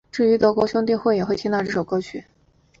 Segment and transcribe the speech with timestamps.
[0.11, 2.25] 至于德国兄弟会也会听到这首歌曲。